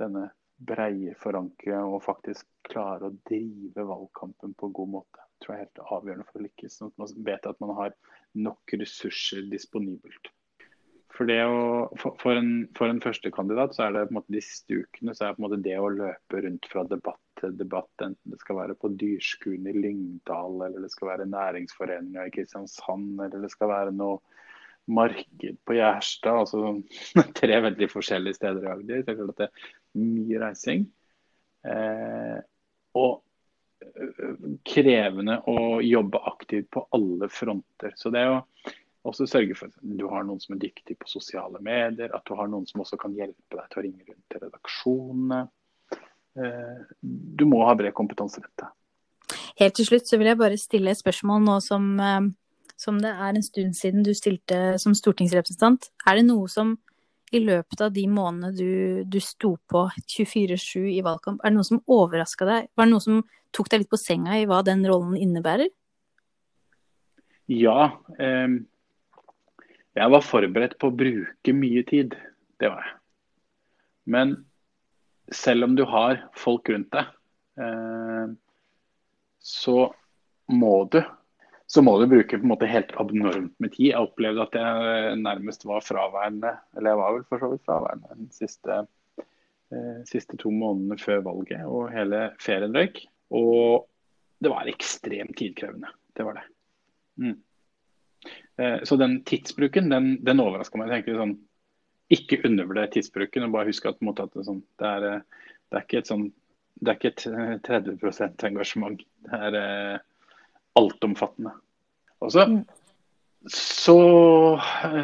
[0.01, 0.31] denne
[0.63, 5.21] breie forankre og faktisk klare å drive valgkampen på god måte.
[5.21, 6.79] Det tror jeg er helt avgjørende for å lykkes.
[6.79, 7.97] Sånn at man vet at man har
[8.39, 10.33] nok ressurser disponibelt.
[11.13, 15.13] For, å, for, en, for en førstekandidat så er det på en måte de stukene
[15.13, 18.33] så er det på en måte det å løpe rundt fra debatt til debatt, enten
[18.33, 23.45] det skal være på Dyrskuen i Lyngdal, eller det skal være næringsforeninga i Kristiansand, eller
[23.45, 24.21] det skal være noe
[24.93, 26.43] marked på Gjerstad.
[26.45, 29.05] altså Tre veldig forskjellige steder i Agder.
[29.07, 29.69] Det er det er
[30.03, 30.89] mye reising.
[31.67, 32.39] Eh,
[32.99, 33.21] og
[34.67, 37.95] krevende å jobbe aktivt på alle fronter.
[37.99, 38.39] Så det er jo
[39.09, 42.37] også sørge for at du har noen som er dyktig på sosiale medier, at du
[42.39, 45.41] har noen som også kan hjelpe deg til å ringe rundt til redaksjonene.
[46.39, 48.71] Eh, du må ha bred kompetanse rundt det.
[49.59, 52.31] Helt til slutt så vil jeg bare stille et spørsmål nå som, eh,
[52.79, 55.91] som det er en stund siden du stilte som stortingsrepresentant.
[56.07, 56.79] Er det noe som
[57.33, 61.69] i løpet av de månedene du, du sto på 24-7 i valgkamp, er det noe
[61.69, 62.67] som overraska deg?
[62.77, 63.23] Var det noe som
[63.57, 65.73] tok deg litt på senga i hva den rollen innebærer?
[67.51, 67.97] Ja.
[68.21, 68.61] Eh,
[69.99, 72.17] jeg var forberedt på å bruke mye tid.
[72.61, 72.95] Det var jeg.
[74.13, 74.37] Men
[75.33, 77.11] selv om du har folk rundt deg,
[77.61, 78.33] eh,
[79.43, 79.77] så
[80.53, 81.03] må du
[81.73, 83.95] så må du bruke på en måte helt abnormt med tid.
[83.95, 88.17] Jeg opplevde at jeg nærmest var fraværende, eller jeg var vel for så vidt fraværende
[88.19, 88.77] de siste,
[89.73, 93.01] eh, siste, to månedene før valget og hele ferien røyk.
[93.33, 93.87] Og
[94.45, 95.89] det var ekstremt tidkrevende.
[96.13, 96.45] Det var det.
[97.25, 97.39] Mm.
[98.57, 100.91] Eh, så den tidsbruken, den, den overraska meg.
[100.91, 101.39] Jeg tenker sånn,
[102.13, 105.77] Ikke undervurder tidsbruken, og bare husk at, måte, at det, sånn, det, er, eh, det,
[105.79, 106.31] er, ikke et sånn
[106.83, 109.05] det er ikke et 30 engasjement.
[109.29, 110.01] Det er eh,
[110.79, 111.55] altomfattende.
[112.23, 112.59] Og så, mm.
[113.51, 113.97] så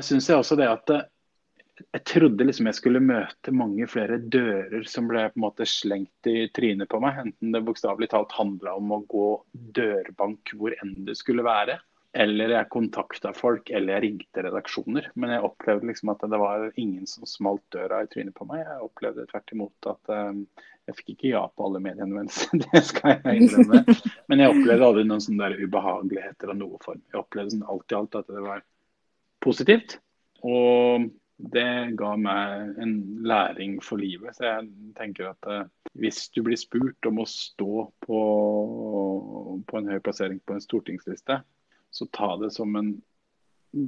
[0.05, 0.93] syns jeg også det at
[1.79, 6.29] jeg trodde liksom jeg skulle møte mange flere dører som ble på en måte slengt
[6.31, 7.21] i trynet på meg.
[7.23, 9.29] Enten det bokstavelig talt handla om å gå
[9.79, 11.79] dørbank hvor enn det skulle være.
[12.17, 15.11] Eller jeg kontakta folk, eller jeg ringte redaksjoner.
[15.21, 18.63] Men jeg opplevde liksom at det var ingen som smalt døra i trynet på meg.
[18.65, 20.41] Jeg opplevde tvert imot at um,
[20.89, 23.83] jeg fikk ikke ja på alle mediehenvendelser, det skal jeg innrømme.
[24.33, 27.03] Men jeg opplevde aldri noen sånne der ubehageligheter av noe form.
[27.13, 28.65] Jeg opplevde sånn alt i alt at det var
[29.45, 29.99] positivt.
[30.49, 32.95] Og det ga meg en
[33.29, 34.33] læring for livet.
[34.35, 38.25] Så jeg tenker at uh, hvis du blir spurt om å stå på,
[39.69, 41.43] på en høy plassering på en stortingsliste,
[41.91, 42.93] så ta det som en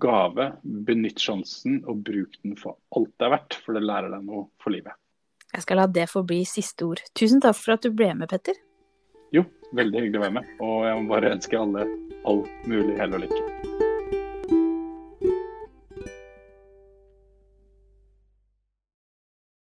[0.01, 0.51] gave.
[0.63, 4.49] Benytt sjansen og bruk den for alt det er verdt, for det lærer deg noe
[4.63, 4.97] for livet.
[5.51, 7.03] Jeg skal la det forbli siste ord.
[7.17, 8.59] Tusen takk for at du ble med, Petter.
[9.35, 9.45] Jo,
[9.75, 10.55] veldig hyggelig å være med.
[10.63, 11.89] Og jeg må bare ønske alle
[12.29, 13.60] all mulig hell og lykke.